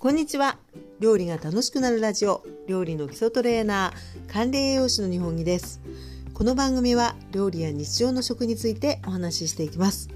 [0.00, 0.56] こんにちは。
[0.98, 2.42] 料理が楽しくなるラジオ。
[2.66, 5.78] 料理の基礎トレーナー管理栄養士の日本木です。
[6.32, 10.08] この番組は料理や日常の食についてお話ししていきます、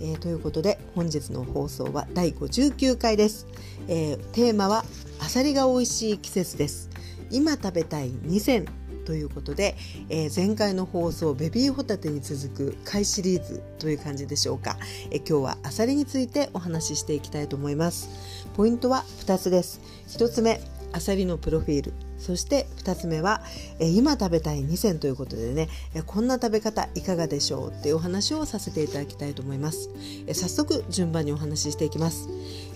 [0.00, 3.48] えー、ということで本日の放送は第59回です、
[3.88, 4.84] えー、テーマは
[5.18, 6.88] あさりが美味しい季節です。
[7.32, 8.66] 今食べたい2選
[9.04, 9.76] ということで、
[10.08, 14.76] えー、前回の放送ベビーホタテに続く貝シリーズという感じでしょうか、
[15.10, 18.41] え、今日はアサリについてお話ししていきたいと思います。
[18.54, 19.80] ポイントは2つです。
[20.08, 20.60] 1つ目
[20.92, 21.94] アサリのプロフィール。
[22.18, 23.42] そして2つ目は、
[23.80, 27.70] え今食べたい2選ということでね、えこんな食べ方いかがでしょう？
[27.70, 29.90] っていうお話をさせていただきたいと思います、
[30.26, 32.28] え早速順番にお話ししていきます、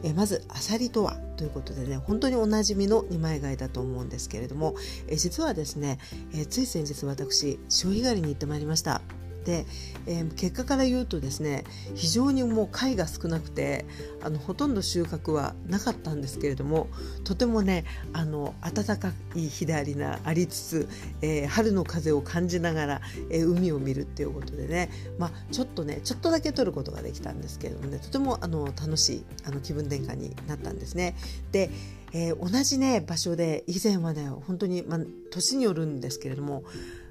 [0.02, 1.16] えまずアサリとは？
[1.36, 4.74] ということでね本当におなじみの二枚貝だと思うんですけれども、
[5.06, 5.98] え実はですね、
[6.34, 9.02] えつい先日私潮干狩りに行ってまいりました。
[9.46, 9.64] で、
[10.06, 11.64] えー、結果から言うとですね
[11.94, 13.86] 非常にもう貝が少なくて
[14.22, 16.88] あのほとんど収穫はなかったんですけれども
[17.24, 20.88] とてもねあの暖かい日でありなありつつ、
[21.22, 31.14] えー、春の風を感じながら、えー、海を見るっていうことでね、まあ、ちょっとねちょっとだけ撮ることができたんですけれどもねとてもあの楽しいあの気分転換になったんですね。
[31.52, 31.70] で
[32.12, 36.62] えー、同じね場所で以前はね本当に、まあ、年によるんですけれども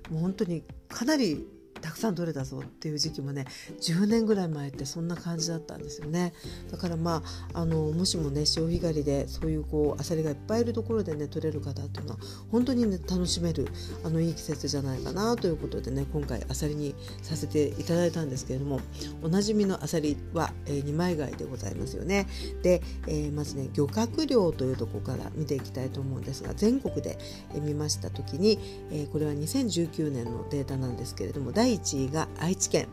[0.09, 1.45] もう本当にかなり
[1.85, 3.45] たくさん取れたぞっていう時期もね
[3.79, 6.33] 10年ぐらい前ってそんな感じだったんですよね。
[6.71, 7.21] だからま
[7.53, 12.17] ああのもしもね潮干狩りでそういうこうアサリがいっぱいいるところでね取れる方っていうのは
[12.51, 13.67] 本当にね楽しめる
[14.03, 18.79] あのいい季節じゃないかなということでね今回アサリにさせていただいたんですけれども
[19.21, 22.25] おなじみのアサリは、えー、二枚貝でございますよね。
[22.63, 27.19] で、えー、まずね漁獲量というところから見ていきたいと思うんですが全国で、
[27.55, 28.57] え、見ました時に、
[28.91, 32.87] えー、これは2019年のデータなんですけれども第1位が愛知県。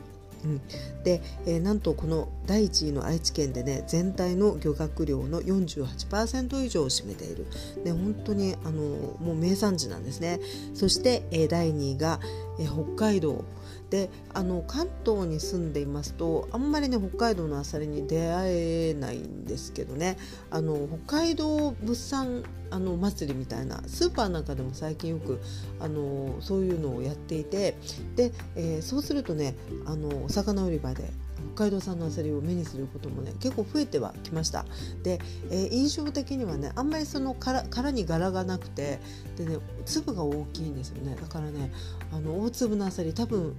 [0.45, 0.61] うん、
[1.05, 7.47] で、えー、なんとこの第1位の愛知県でね全体の漁獲量の48%以上を占めている、
[7.85, 8.83] ね、本当にあの
[9.21, 10.41] もう名産地なんですね。
[10.75, 12.19] そして、えー、第2位が、
[12.59, 13.45] えー、北海道。
[13.91, 20.17] であの関東に住んでいますとあんまりね北海道のアサリに出会えないんですけどね。
[20.51, 22.43] あの北海道物産
[22.73, 25.41] あの祭りみたいなスーパーなんかでも最近よく
[25.79, 27.77] あのそういうのをやっていて
[28.17, 29.55] で、えー、そうするとね
[29.87, 31.11] あのお魚売り場で
[31.55, 34.65] 北海道産のアサリを目にすることもね結構増えてはきました。
[35.03, 39.01] で、えー、印象的にはねあんまりその殻殻に柄がなくて
[39.37, 41.17] でね粒が大きいんですよね。
[41.21, 41.73] だからね
[42.13, 43.55] あの大粒のアサリ多分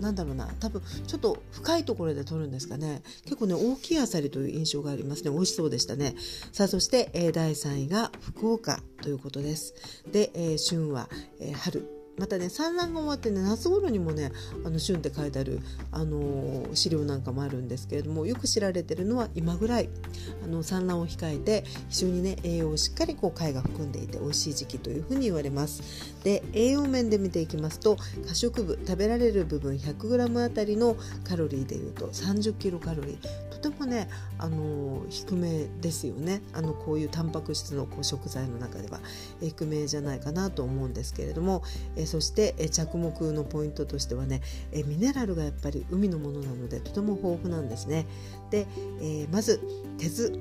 [0.00, 0.46] なんだろうな。
[0.60, 3.02] 多分ちょっと深いところで取るんですかね。
[3.24, 5.30] 結構ね大きいあさりという印象がありますね。
[5.30, 6.14] 美味しそうでしたね。
[6.52, 9.74] さあそして、えー、第3位が福岡ということです。
[10.10, 11.08] で、えー、旬は、
[11.40, 12.03] えー、春。
[12.18, 14.32] またね産卵が終わってね夏頃にもね
[14.64, 15.60] あの旬って書いてある、
[15.90, 19.88] あのー、資料なんかもあるんですけれどもよく知られてるのは今ぐらい
[20.44, 26.14] あの産卵を控えて非常にね栄養をしっかりこう貝が含んでいて美味しい時期というふうに言われます。
[26.22, 33.44] で栄養面で見ていきますと可食部食べられる部分 100g あたりのカロリーでいうと30キロカロリー。
[33.60, 36.42] とてもね、あの低めですよね。
[36.52, 39.00] あのこういうタンパク質のこう食材の中では
[39.40, 41.62] 低めじゃないかなと思うんですけれども、
[41.96, 44.40] えそして、え着目のポイントとしてはね、
[44.72, 48.06] えミネラルがやっぱり海のものなのでとても豊富なんですね。
[48.50, 48.66] で、
[49.00, 49.60] えまず
[49.98, 50.32] 鉄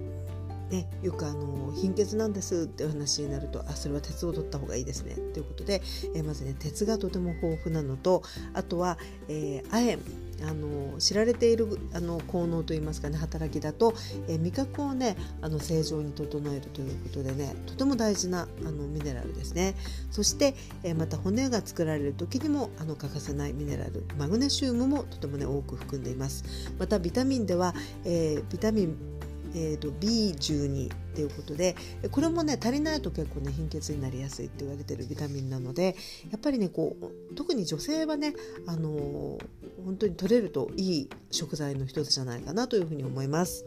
[0.74, 5.84] ね、よくあの貧血なんですって話になるとあそれは鉄を取った方がいいですねということで、
[6.16, 8.98] え、まずね鉄がとても豊富なのとあとは、
[9.30, 9.98] え、亜鉛
[10.44, 13.94] あの知られているあの効能といいますかね働きだと、
[14.28, 19.76] え、味覚をねあの正常に整えるということでねとても大事なあのミネラルですね。
[20.12, 26.44] そして、え、また骨が作られる時にもあの欠かせないミネラルマグネシウムもとてもね多く含んでいます。
[26.80, 27.74] またビタミンでは、
[28.06, 29.14] えー、ビタミン
[29.56, 31.76] えーと、B12 っていうことで
[32.12, 35.96] これもね足りないと結構ね貧血になりやすいって言われてるビタミンなので
[36.32, 38.34] やっぱりねこう特に女性はね、
[38.66, 39.40] あのー、
[39.86, 43.64] 本当に取れるといい食材の一つじゃないかなというふうに思います。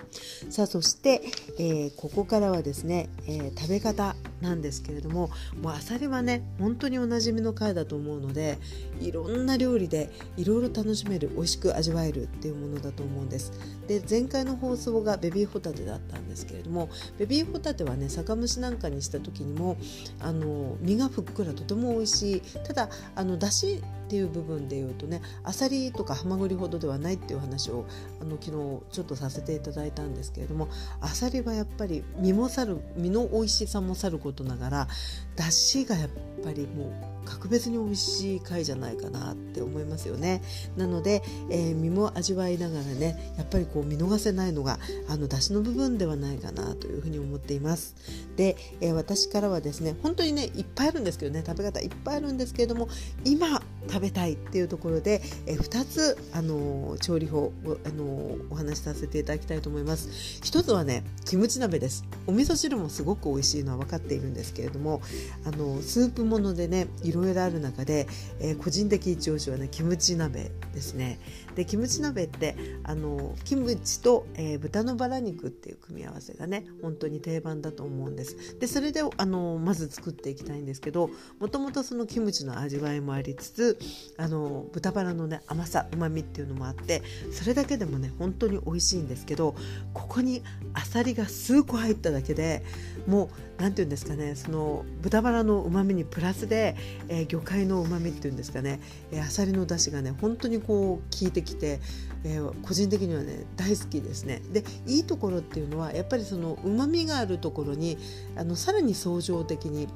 [0.50, 1.22] さあそして、
[1.58, 8.58] えー、ここからはですね、えー、食べ方なんですけれどももうあさりはね本当におなじみの貝だと思うので
[9.00, 13.52] いろんな料理でいろいろ楽しめる美味しく味わえるっていうものだと思うんです。
[13.86, 16.88] で前回の放送がベビーホタテだったんですけれども
[17.18, 19.76] ベビーホタテはね酒蒸しなんかにした時にも
[20.20, 22.40] あの身がふっくらとても美味しい。
[22.66, 27.86] ただあのだしっていう部分で言うとねあさりとかはまぐりほどではないっていう話を
[28.20, 28.50] あの昨日
[28.92, 30.68] ちょっとさせていただいたんですけれども
[31.00, 34.88] あさりはやっぱり身もさる身の美味しさもさることながら
[35.34, 36.10] だしがやっ
[36.44, 40.42] ぱりもう格別に美味しい貝じゃないかなって思いますよね。
[40.76, 44.78] なので、えー、身も味わいながらねやっぱりこう見逃せないのが
[45.08, 47.96] あの出汁の部分ではないかなというふうに思っています。
[48.36, 52.88] で、えー、私からはですね本当にねいっぱいあるんですけどね食べ方いっぱいあるんですけれども
[53.24, 60.10] 今食食べたいっていうところで、えー、2つ、あの調理法を、あのお話しさせていただきたいと思います。
[60.42, 62.04] 一つはねキムチ鍋です。
[62.26, 65.00] お味噌汁もすごく美味しいのは分かっているんですけれども
[65.44, 68.06] あのスープものでねいろいろある中で、
[68.40, 71.18] えー、個人的一押しはねキムチ鍋ですね。
[71.54, 72.54] でキムチ鍋って
[72.84, 78.58] あのキムチと、えー、豚のバラ肉っていう組み合わせがね本当に定番だと思うんです。
[78.58, 81.08] でそれであのまず作っていきたいんですけど
[81.40, 83.78] もともとそのキムチの味わいもありつつ
[84.18, 87.02] あの豚バラのね甘さうまみっていうのもあって
[87.32, 89.54] それだけでもね本当に美味しいんですけど
[89.92, 90.42] ここに
[90.74, 92.62] あさりが数個入っただけで
[93.06, 93.28] もう
[93.58, 96.76] 何て言うんですかねその豚バラのうまみにプラスで、
[97.08, 98.80] えー、魚介のうまみっていうんですかね、
[99.12, 101.80] えー、あさりの出汁がね本当にこう効いてきて、
[102.24, 104.42] えー、個人的にはね大好きですね。
[104.52, 107.98] でいいところっていうのはやっぱりそのうまみがあるところに
[108.36, 109.88] あのさらに相乗的に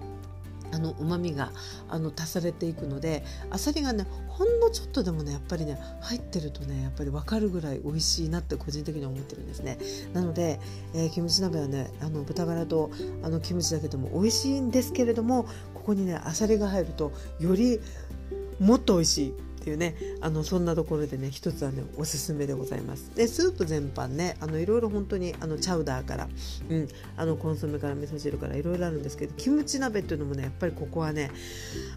[0.72, 1.52] あの旨味が
[1.88, 9.78] あの足されていくのであさりがねほんのちょっとでもねやっぱりね入ってるとねやっぱり分かるぐらい美味しいなって個人的には思ってるんですね。
[10.12, 10.60] なので、
[10.94, 12.90] えー、キムチ鍋はねあの豚バラと
[13.22, 15.44] あのキムチだけでも美味しいんですけれども
[15.74, 17.80] ここにねあさりが入るとより
[18.58, 19.49] もっと美味しい。
[19.60, 23.14] っていうねあのそんなところでね一つはねおすすめでございます。
[23.14, 26.28] でスープ全般ねあのいろいろ本当にあのチャウダーから、
[26.70, 31.30] うん、あのコンソメから味噌汁からいろいろあるんですけどキムチ鍋っていうのもねやっぱりここはね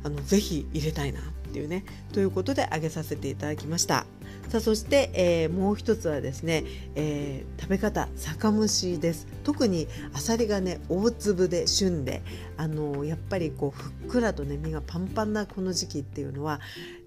[0.03, 1.21] あのぜひ入れたいな。
[1.53, 4.07] っていうねということで揚げさせていただきました
[4.49, 6.63] さあそして、えー、もう一つはですね、
[6.95, 12.23] えー、食べ方酒蒸しです特にあさりがね大粒で旬で
[12.57, 16.59] あのやっぱりこうふっくらとね身がパンパンなこの時期っていうのは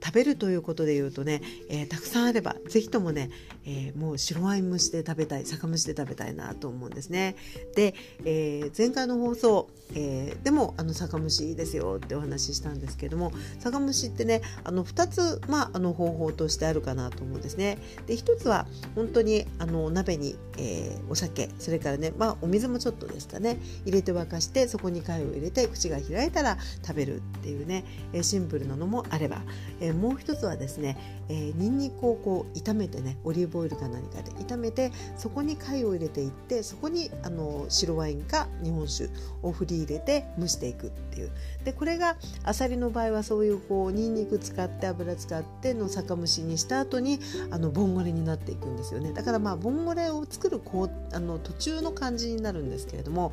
[0.04, 3.30] 食べるということで言うとね、えー、たくさんあれば是非ともね、
[3.64, 7.36] えー、もう白ワイン蒸しで食べたい酒蒸しで食べたいなと思うんですね。
[7.74, 7.94] で、
[8.24, 17.78] えー、前回の放送、えでもあの酒蒸しいいですよってお話ししたんですけども酒蒸しってねあの2つ、まあ、あの方法としてあるかなと思うんですね。
[18.06, 27.84] で1つは本当にあの鍋に、えお酒それからね、まあ、お水もちょっとですかね入れて沸かしてそこに貝を入れて口が開いたら食べるっていうね
[28.22, 29.42] シンプルなのもあれば、
[29.80, 30.96] えもう一つはですね、
[31.28, 39.10] えー、ニンニクをこう炒めてねオリーブオイルか何かで炒めてそこに貝を入れていってそこにあの白ワインか日本酒
[39.42, 41.30] を振り入れて蒸していくっていう
[41.64, 47.20] でこれがあさりの場合はそういうこうニンニ肉使って油使っての酒蒸しにした後に
[47.50, 53.32] あのボンゴレになっていくんですよねだからまあボンゴレを作るこうあの途中の感じになるんですけれども、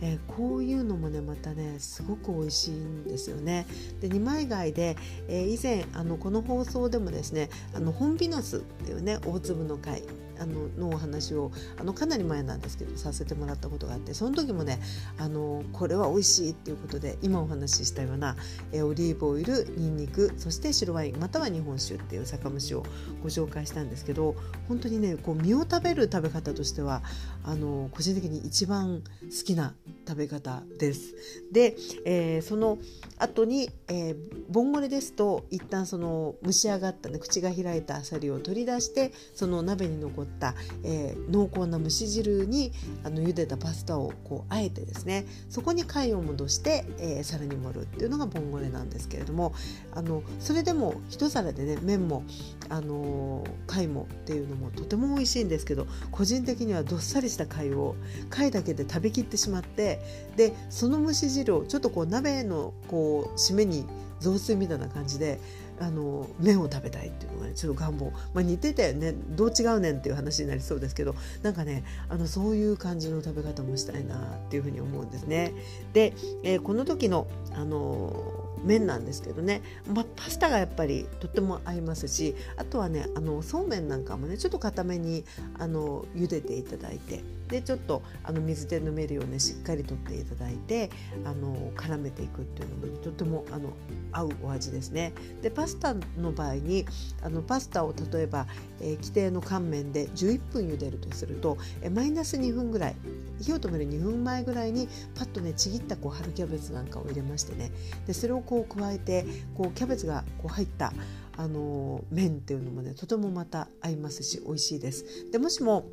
[0.00, 3.66] えー、こういうのもねまたねすごく美味しいんですよね。
[4.00, 4.96] で二枚貝で、
[5.28, 10.02] えー、以前あのこの放送でもですねあのホンビノスっていうね大粒の貝
[10.40, 14.80] あののお話をあのかなり前なんですけどさせてもらったことがあってその時もね
[15.18, 18.36] あのこれは美味しいっていうことで今お話ししたような
[18.72, 22.84] えオリーブオイルにんにくそして白ワインまたは日本酒っていう酒蒸しを
[23.22, 24.34] ご紹介したんですけど
[24.68, 27.02] 本当にねこう身を食べる食べ方としては
[27.44, 29.74] あの個人的に一番好きな
[30.08, 31.14] 食べ方です。
[31.52, 32.78] で、えー、その
[33.18, 34.16] 後に、えー、
[34.48, 40.54] ボンゴレですと一旦その蒸し上がったね口が開いたあさりを取り出してその鍋に残った、
[40.84, 42.72] えー、濃厚な蒸し汁に
[43.04, 49.54] あの茹でたパスタをこうあえてですねそこに貝を戻して、えー、皿に盛るっていうのがボンゴレなんですけれども
[49.94, 52.24] あのそれでも一皿でね麺も
[52.68, 57.96] あの貝もっていうのもとても美味しいんですけど個人的にはどっさりした貝を
[58.28, 60.00] 貝だけで食べきってしまって
[60.36, 63.86] でその蒸し汁をちょっとこう鍋のこう締めに
[64.20, 65.40] 雑炊みたいな感じで
[65.80, 74.20] あの麺を食べたいっていうのがねちょっと願望、まあ、似ててねどう違うねんっていう話になりそうですけどなんかねあのそういう感じの食べ方もしたいなっ
[74.50, 75.54] ていうふうに思うんですね。
[75.92, 76.12] で、
[76.44, 79.62] えー、この時のあの麺なんですけどね、
[79.92, 85.24] まあ、パスタがやっぱりとっても合いますしあとはねあのそうめんなんかもねちょっと固めに
[85.58, 90.90] あの茹でていただいてでちょっとあの水で飲めるようにしっかりとっていただいて
[91.24, 93.70] あの絡めていくっていうのも、ね、とてもあの
[94.12, 95.12] 合うお味ですね。
[95.42, 96.86] でパスタの場合に
[97.22, 98.46] あのパスタを例えば、
[98.80, 102.96] えー、規定の乾麺で11分茹でるとすると、え、マイナス2分ぐらい
[103.40, 107.70] 火を止める2分前ぐらいにパッとねちぎったこう春キャベツなんかを入れましてね
[108.06, 109.24] でそれをこう加えて
[109.56, 110.92] こうキャベツがこう入った
[111.36, 115.30] あの麺っていうのもねとてもまた合いますし美味しいです。
[115.30, 115.86] でもしも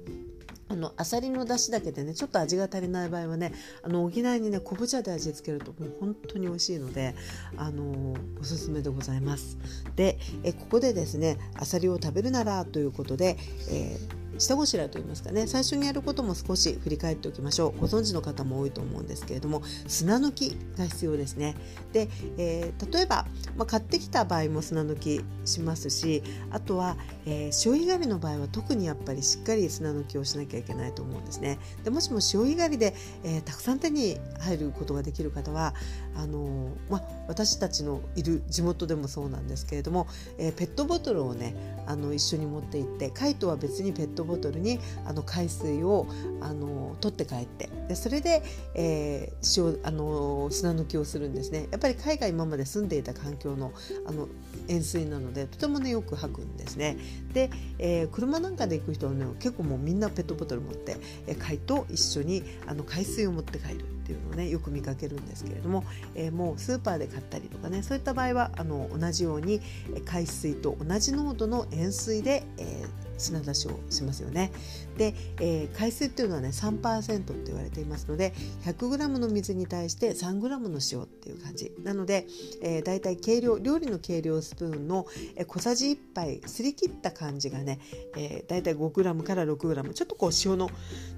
[0.70, 7.16] あのアサリの出汁だけでねちょっと味が足りない場合はねあの補いにね昆布茶で味付けるともう本当に美味しいので
[7.56, 9.58] あのおすすめでございます。
[9.96, 13.38] でえここでですねアサリを食べるならということで、
[13.70, 15.48] えー下ごしらえといいますかね。
[15.48, 17.80] 最初にやることも少し振り返っておきましょう。
[17.80, 21.56] ご存知の方も多いと思うんですけれども砂抜きが必要ですね。
[21.94, 23.26] で、えー、例えば、
[23.56, 31.60] まあ、買ってきた場合も砂抜きしますしあとは、えー、潮干狩りの場合は特にやっぱりしっかり砂抜きをしなきゃいけないと思うんですね。
[31.84, 35.74] でもしも潮干狩りで、えー、たくさん手に入ることができる方は
[36.16, 40.08] あのまあ、私たちのいる地元でもそうなんですけれども、
[40.40, 41.54] えペットボトルをね
[41.86, 46.08] あの一緒に持って行って貝とは別にペットボトルにあの海水を
[46.42, 47.70] あの取って帰って。
[47.88, 48.44] でそれで、
[48.76, 51.68] えー、塩あの砂抜きをするんですね。
[51.72, 53.72] やっぱり海外今まで住んでいた環境の
[54.06, 54.28] あの
[54.68, 56.98] 塩水なのでとてもねよく吐くんですね。
[57.34, 65.84] で、えー、車なんかで行く人はね結構もうみんなペットボトル持って、えー、貝と一緒にあの海水を持って帰るっていうのをねよく見かけるんですけれども、
[66.16, 69.62] えー、もうスーパーで買ったりとかねそういった場合はあの同じように
[70.06, 74.52] 海水と同じ濃度の塩水で、えー砂出しをしますよね。
[74.98, 78.34] で、えー、海水っていうのはね3%って言われていますので
[78.66, 82.26] 100g の水に対して 3g の塩っていう感じなので、
[82.62, 85.06] えー、だいたい計量料理の計量スプーンの、
[85.48, 87.80] 小さじ1杯すり切った感じがね、
[88.16, 90.70] えー、だいたい 5g から 6g ちょっとこう塩の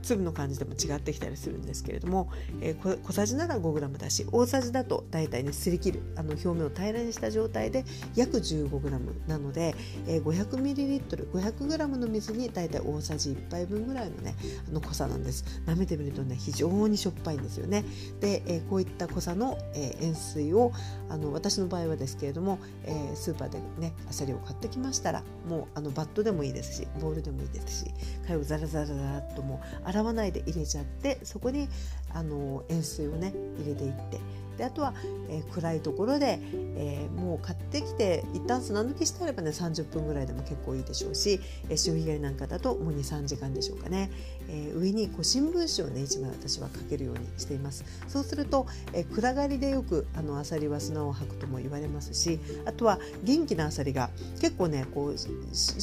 [0.02, 9.76] 粒の感じでも違ってきたりするんですけれども、えー、小さじなら 5g だし大さじだとだいたいねすり切るあの表面を平らにした状態で約 15g なので、
[10.08, 14.36] えー、500ml500g の水にだいたい大さじ1杯分ぐらいのね
[14.68, 15.62] あの濃さなんです。
[15.66, 17.84] 舐めてみるとね非常にしょっぱいんですよね。
[18.20, 20.72] で、えー、こういった濃さの、えー、塩水を
[21.10, 27.92] あの私の場合はですけれども、えー、スーパーでねあさりを買ってきましたらもうあのバットでもいいですしボウルでもいいですし
[28.28, 31.70] 貝をザラザラザラっともう洗わないで入れちゃってそこに
[32.14, 34.20] あの塩水をね入れていって
[34.60, 34.94] であとは、
[35.30, 36.40] えー、暗いところで、
[36.76, 41.40] えー、もう買ってきて一旦砂抜きしてあればね30分ぐらいでも結構いいでしょうし、
[41.70, 44.12] えー、潮干狩りなんかだともう23時間でしょうかね、
[44.50, 47.86] え上にこう新聞紙をね1枚私はかけるようにしています。
[48.08, 54.10] そうすると、え暗がりでよくあのアサリは砂を吐くとも言われますしあとは元気なアサリが
[54.42, 55.16] 結構ねこう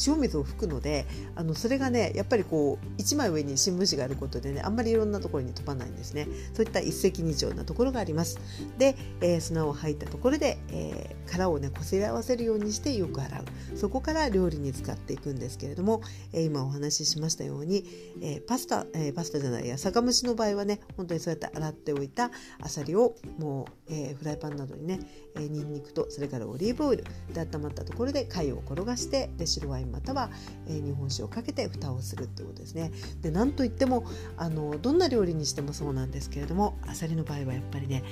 [0.07, 6.27] 塩水を吹くのであのそれがねやっぱりこう1枚上に新聞紙があることでねあんまりいろんなところに飛ばないんですね。
[6.55, 8.39] そういった一石二鳥なところがあります。
[8.79, 17.85] で、えー、砂を吐いたところで、えー、殻をねこすり合わせるようにしてよく洗うそこから料理に使っていくんですけれども、えー、今お話ししましたように、
[18.23, 22.31] えパスタ、えパスタじゃないや酒蒸しの場合はね本当にそうやって洗っておいた
[22.61, 25.01] あさりをもう、えフライパンなどにね、
[25.37, 30.31] えー、にんにくとそれからオリーブオイルで温まったところで貝を転がしてで白ワインまたは、
[30.69, 32.93] え日本酒をかけて蓋をするってことですね。
[33.21, 34.05] でなんといっても
[34.37, 38.03] あのどんな料理にしてもそうなんですけれどもあさりの場合はやっぱりね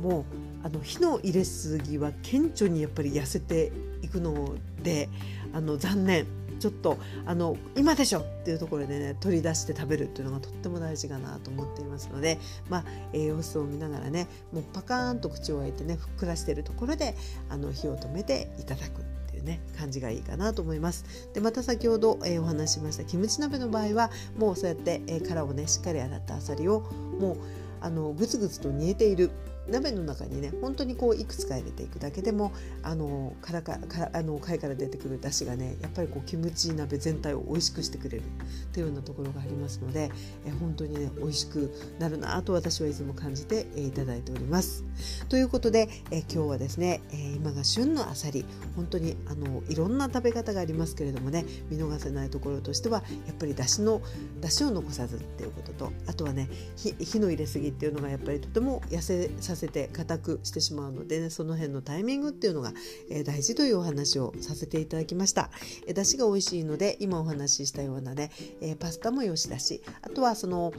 [0.00, 0.24] もう
[0.64, 5.08] あの火の入れすぎは顕著にやっぱり痩せていくので
[5.52, 6.26] あの残念
[6.58, 12.38] ちょっとあの今でしょっていうところでね取り出して食べるっていうのがとっても大事かなと思っていますので、
[12.68, 17.16] まあ、栄養素を見ながらねもうパカーンと口を開いてねふっくらしているところで
[17.48, 21.30] あの火を止めていただくっていうね感じがいいかなと思います。
[21.32, 26.80] でまた先ほど、えー、お話ししましたキムチ鍋の場合はもうそうやって、えー、殻をねしっかり洗ったあさりを
[27.20, 27.36] もう
[27.80, 29.30] あのグツグツと煮えている
[29.70, 38.24] 鍋の中にね本当にこういくつか入れていくだけでもあのからかかあの貝から出てくる出汁がねやっぱりこうキムチ鍋全体を美味しくしてくれる
[38.72, 40.10] というようなところがありますので
[40.46, 44.84] え本当にね美味しくなるなと私はいつも感じてえいただいております。
[45.28, 48.44] ということでえ今日はですねえ今が旬のあさり
[48.76, 54.00] 本当にあのいろんな食べ方がありますけれどもね見逃せないところとしてはやっぱり出汁の
[54.40, 62.72] 出汁を残さずっていうこととあとはね火の入れすぎっていうのがやっぱりとても痩せさせせて硬くしてしまうので、ね、その辺のタイミングっていうのが、
[63.10, 65.50] えー、大事というお話をさせていただきました。
[65.86, 70.72] えー、出汁が美味しいので今お話ししたようなね、えー、パスタもよしだしあとはその、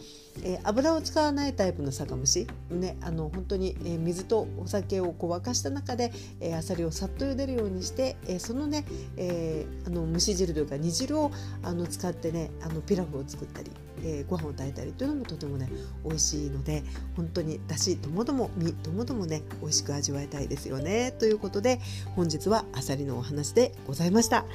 [0.43, 8.85] えー、油を使わないタイプの酒蒸し、ね、あの本当に、えー、水とお酒をこう沸かした中で、えー、あさりをさっと茹でるようにして、えー、そのね、
[9.17, 11.31] えー、あの蒸し汁というか煮汁を
[11.63, 13.71] あの使ってねあのピラフを作ったり
[14.03, 15.69] えー、ご飯を炊いたりというのもとてもね
[16.03, 16.83] 美味しいので
[17.15, 21.13] 本当にだしともども身ともどもね美味しく味わいたいですよね。
[21.19, 21.79] ということで
[22.15, 24.45] 本日はあさりのお話でございました、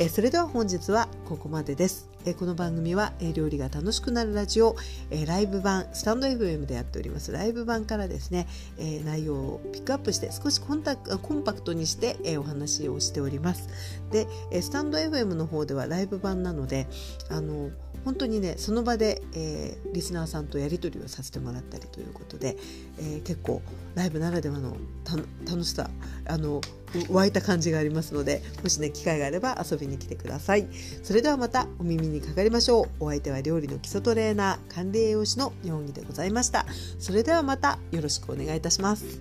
[0.00, 2.10] えー、それでは本日はここまでです。
[2.26, 4.76] えこの番組は、え料理が楽しくなるラジオ、
[5.10, 7.32] えライブ版スタンド FM でやっております。
[7.32, 8.46] ライブ版からですね、
[8.76, 13.66] え内容をピックアップして少しコンタコンパクトにして、えお話をしております。
[14.10, 16.86] で、えスタンド FM の方ではライブ版なので
[17.30, 17.70] あの
[18.04, 22.56] 本当にねその場で、えー、リスナーさんとやり取りをさせてもらったりということで、
[22.98, 23.62] えー、結構
[23.94, 24.76] ライブならではの
[25.48, 25.88] 楽しさ
[26.26, 26.60] あの
[27.10, 30.66] 湧いた感じがありますのでもしね機会があれば遊びに来てください。
[31.02, 33.04] それれではまたお耳にかかりましょう。
[33.04, 36.66] お相手は料理の基礎トレーナー、管理栄養士の妙義でございました。
[36.98, 39.20] それではまたよろしくお願いいたします。